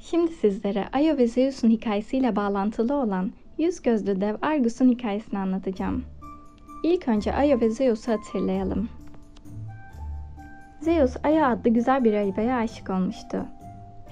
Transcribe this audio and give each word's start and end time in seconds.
Şimdi 0.00 0.32
sizlere 0.32 0.88
Ayo 0.92 1.16
ve 1.16 1.26
Zeus'un 1.26 1.70
hikayesiyle 1.70 2.36
bağlantılı 2.36 2.94
olan 2.94 3.32
yüz 3.58 3.82
gözlü 3.82 4.20
dev 4.20 4.36
Argus'un 4.42 4.88
hikayesini 4.88 5.38
anlatacağım. 5.38 6.04
İlk 6.82 7.08
önce 7.08 7.34
Ayo 7.34 7.60
ve 7.60 7.70
Zeus'u 7.70 8.12
hatırlayalım. 8.12 8.88
Zeus 10.80 11.16
Aya 11.24 11.48
adlı 11.48 11.70
güzel 11.70 12.04
bir 12.04 12.12
rahibeye 12.12 12.54
aşık 12.54 12.90
olmuştu. 12.90 13.46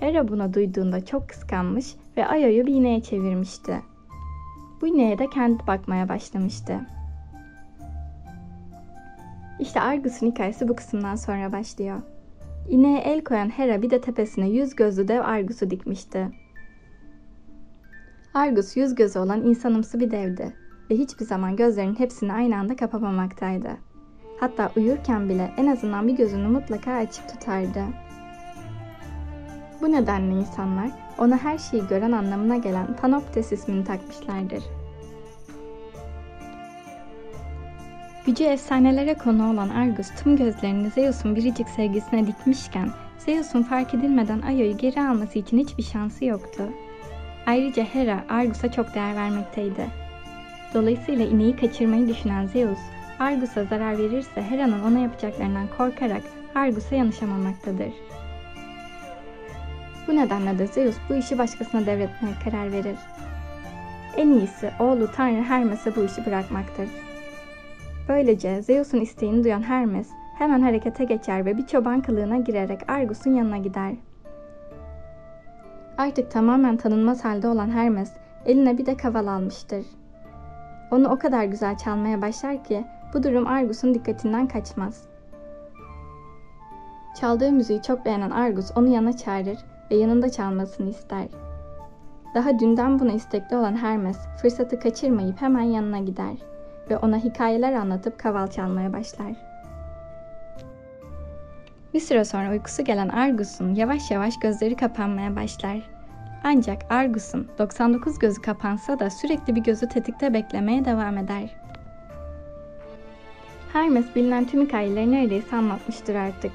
Hera 0.00 0.28
bunu 0.28 0.54
duyduğunda 0.54 1.04
çok 1.04 1.28
kıskanmış 1.28 1.94
ve 2.16 2.26
Ayo'yu 2.26 2.66
bir 2.66 2.74
ineğe 2.74 3.02
çevirmişti. 3.02 3.80
Bu 4.80 4.86
ineğe 4.86 5.18
de 5.18 5.30
kendi 5.30 5.66
bakmaya 5.66 6.08
başlamıştı. 6.08 6.80
İşte 9.60 9.80
Argus'un 9.80 10.26
hikayesi 10.26 10.68
bu 10.68 10.76
kısımdan 10.76 11.16
sonra 11.16 11.52
başlıyor. 11.52 12.02
İneğe 12.68 12.98
el 12.98 13.24
koyan 13.24 13.48
Hera 13.48 13.82
bir 13.82 13.90
de 13.90 14.00
tepesine 14.00 14.48
yüz 14.48 14.76
gözlü 14.76 15.08
dev 15.08 15.20
Argus'u 15.20 15.70
dikmişti. 15.70 16.28
Argus 18.34 18.76
yüz 18.76 18.94
gözü 18.94 19.18
olan 19.18 19.42
insanımsı 19.42 20.00
bir 20.00 20.10
devdi 20.10 20.56
ve 20.90 20.94
hiçbir 20.94 21.24
zaman 21.24 21.56
gözlerinin 21.56 21.98
hepsini 21.98 22.32
aynı 22.32 22.56
anda 22.56 22.76
kapamamaktaydı. 22.76 23.70
Hatta 24.40 24.72
uyurken 24.76 25.28
bile 25.28 25.50
en 25.56 25.66
azından 25.66 26.08
bir 26.08 26.16
gözünü 26.16 26.48
mutlaka 26.48 26.92
açık 26.92 27.28
tutardı. 27.28 27.84
Bu 29.80 29.92
nedenle 29.92 30.34
insanlar 30.34 30.90
ona 31.18 31.36
her 31.36 31.58
şeyi 31.58 31.86
gören 31.86 32.12
anlamına 32.12 32.56
gelen 32.56 32.96
Panoptes 32.96 33.52
ismini 33.52 33.84
takmışlardır. 33.84 34.77
Gücü 38.28 38.44
efsanelere 38.44 39.14
konu 39.14 39.52
olan 39.52 39.68
Argus 39.68 40.08
tüm 40.22 40.36
gözlerini 40.36 40.90
Zeus'un 40.90 41.36
biricik 41.36 41.68
sevgisine 41.68 42.26
dikmişken 42.26 42.90
Zeus'un 43.18 43.62
fark 43.62 43.94
edilmeden 43.94 44.42
Ayo'yu 44.42 44.76
geri 44.76 45.00
alması 45.00 45.38
için 45.38 45.58
hiçbir 45.58 45.82
şansı 45.82 46.24
yoktu. 46.24 46.62
Ayrıca 47.46 47.84
Hera 47.84 48.24
Argus'a 48.28 48.72
çok 48.72 48.94
değer 48.94 49.16
vermekteydi. 49.16 49.86
Dolayısıyla 50.74 51.26
ineği 51.26 51.56
kaçırmayı 51.56 52.08
düşünen 52.08 52.46
Zeus, 52.46 52.78
Argus'a 53.18 53.64
zarar 53.64 53.98
verirse 53.98 54.42
Hera'nın 54.42 54.82
ona 54.82 54.98
yapacaklarından 54.98 55.66
korkarak 55.78 56.22
Argus'a 56.54 56.94
yanışamamaktadır. 56.94 57.92
Bu 60.06 60.16
nedenle 60.16 60.58
de 60.58 60.66
Zeus 60.66 60.96
bu 61.08 61.14
işi 61.14 61.38
başkasına 61.38 61.86
devretmeye 61.86 62.34
karar 62.44 62.72
verir. 62.72 62.96
En 64.16 64.28
iyisi 64.28 64.70
oğlu 64.80 65.12
Tanrı 65.12 65.42
Hermes'e 65.42 65.96
bu 65.96 66.04
işi 66.04 66.26
bırakmaktır. 66.26 66.88
Böylece 68.08 68.62
Zeus'un 68.62 69.00
isteğini 69.00 69.44
duyan 69.44 69.62
Hermes 69.62 70.10
hemen 70.38 70.62
harekete 70.62 71.04
geçer 71.04 71.44
ve 71.44 71.56
bir 71.56 71.66
çoban 71.66 72.00
kılığına 72.00 72.36
girerek 72.36 72.90
Argus'un 72.90 73.34
yanına 73.34 73.56
gider. 73.58 73.94
Artık 75.98 76.30
tamamen 76.30 76.76
tanınmaz 76.76 77.24
halde 77.24 77.48
olan 77.48 77.70
Hermes 77.70 78.12
eline 78.46 78.78
bir 78.78 78.86
de 78.86 78.96
kaval 78.96 79.26
almıştır. 79.26 79.86
Onu 80.90 81.08
o 81.08 81.18
kadar 81.18 81.44
güzel 81.44 81.76
çalmaya 81.76 82.22
başlar 82.22 82.64
ki 82.64 82.84
bu 83.14 83.22
durum 83.22 83.46
Argus'un 83.46 83.94
dikkatinden 83.94 84.48
kaçmaz. 84.48 85.08
Çaldığı 87.20 87.52
müziği 87.52 87.82
çok 87.82 88.04
beğenen 88.04 88.30
Argus 88.30 88.70
onu 88.76 88.88
yana 88.88 89.16
çağırır 89.16 89.58
ve 89.90 89.96
yanında 89.96 90.28
çalmasını 90.28 90.90
ister. 90.90 91.28
Daha 92.34 92.58
dünden 92.58 92.98
buna 92.98 93.12
istekli 93.12 93.56
olan 93.56 93.76
Hermes 93.76 94.18
fırsatı 94.42 94.80
kaçırmayıp 94.80 95.42
hemen 95.42 95.62
yanına 95.62 95.98
gider 95.98 96.36
ve 96.90 96.96
ona 96.96 97.16
hikayeler 97.16 97.72
anlatıp 97.72 98.18
kaval 98.18 98.46
çalmaya 98.46 98.92
başlar. 98.92 99.32
Bir 101.94 102.00
süre 102.00 102.24
sonra 102.24 102.50
uykusu 102.50 102.84
gelen 102.84 103.08
Argus'un 103.08 103.74
yavaş 103.74 104.10
yavaş 104.10 104.38
gözleri 104.38 104.76
kapanmaya 104.76 105.36
başlar. 105.36 105.90
Ancak 106.44 106.82
Argus'un 106.90 107.48
99 107.58 108.18
gözü 108.18 108.42
kapansa 108.42 108.98
da 108.98 109.10
sürekli 109.10 109.56
bir 109.56 109.60
gözü 109.60 109.88
tetikte 109.88 110.34
beklemeye 110.34 110.84
devam 110.84 111.18
eder. 111.18 111.54
Hermes 113.72 114.16
bilinen 114.16 114.44
tüm 114.44 114.66
hikayeleri 114.66 115.12
neredeyse 115.12 115.56
anlatmıştır 115.56 116.14
artık. 116.14 116.52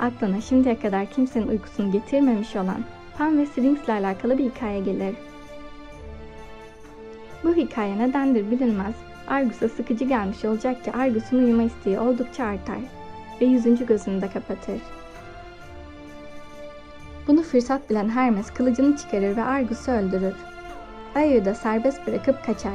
Aklına 0.00 0.40
şimdiye 0.40 0.80
kadar 0.80 1.06
kimsenin 1.06 1.48
uykusunu 1.48 1.92
getirmemiş 1.92 2.56
olan 2.56 2.84
Pan 3.18 3.38
ve 3.38 3.46
Sphinx 3.46 3.84
ile 3.84 3.92
alakalı 3.92 4.38
bir 4.38 4.50
hikaye 4.50 4.80
gelir. 4.80 5.14
Bu 7.44 7.54
hikaye 7.54 7.98
nedendir 7.98 8.50
bilinmez 8.50 8.94
Argus'a 9.32 9.68
sıkıcı 9.68 10.04
gelmiş 10.04 10.44
olacak 10.44 10.84
ki 10.84 10.92
Argus'un 10.92 11.38
uyuma 11.38 11.62
isteği 11.62 11.98
oldukça 11.98 12.44
artar 12.44 12.78
ve 13.40 13.44
yüzüncü 13.44 13.86
gözünü 13.86 14.22
de 14.22 14.28
kapatır. 14.28 14.80
Bunu 17.26 17.42
fırsat 17.42 17.90
bilen 17.90 18.08
Hermes 18.08 18.50
kılıcını 18.50 18.96
çıkarır 18.96 19.36
ve 19.36 19.42
Argus'u 19.42 19.92
öldürür. 19.92 20.34
Ayo'yu 21.14 21.44
da 21.44 21.54
serbest 21.54 22.06
bırakıp 22.06 22.46
kaçar. 22.46 22.72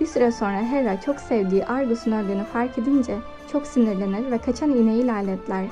Bir 0.00 0.06
süre 0.06 0.32
sonra 0.32 0.62
Hera 0.62 1.00
çok 1.00 1.20
sevdiği 1.20 1.66
Argus'un 1.66 2.12
öldüğünü 2.12 2.44
fark 2.44 2.78
edince 2.78 3.16
çok 3.52 3.66
sinirlenir 3.66 4.30
ve 4.30 4.38
kaçan 4.38 4.70
ineği 4.70 5.06
lanetler. 5.06 5.64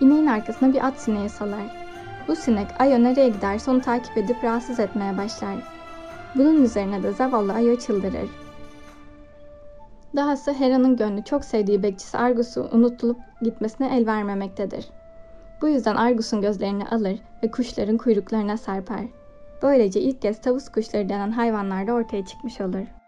İneğin 0.00 0.26
arkasına 0.26 0.72
bir 0.72 0.86
at 0.86 1.00
sineği 1.00 1.28
salar. 1.28 1.82
Bu 2.28 2.36
sinek 2.36 2.66
Ayo 2.78 3.02
nereye 3.02 3.28
giderse 3.28 3.70
onu 3.70 3.80
takip 3.80 4.16
edip 4.16 4.44
rahatsız 4.44 4.80
etmeye 4.80 5.18
başlar. 5.18 5.54
Bunun 6.34 6.64
üzerine 6.64 7.02
de 7.02 7.12
zavallı 7.12 7.52
Ayo 7.52 7.76
çıldırır. 7.76 8.30
Dahası 10.16 10.52
Hera'nın 10.52 10.96
gönlü 10.96 11.24
çok 11.24 11.44
sevdiği 11.44 11.82
bekçisi 11.82 12.18
Argus'u 12.18 12.68
unutulup 12.72 13.18
gitmesine 13.42 13.96
el 13.96 14.06
vermemektedir. 14.06 14.88
Bu 15.62 15.68
yüzden 15.68 15.96
Argus'un 15.96 16.40
gözlerini 16.40 16.88
alır 16.88 17.18
ve 17.42 17.50
kuşların 17.50 17.96
kuyruklarına 17.96 18.56
serper. 18.56 19.04
Böylece 19.62 20.00
ilk 20.00 20.22
kez 20.22 20.40
tavus 20.40 20.68
kuşları 20.68 21.08
denen 21.08 21.30
hayvanlar 21.30 21.86
da 21.86 21.92
ortaya 21.92 22.24
çıkmış 22.24 22.60
olur. 22.60 23.01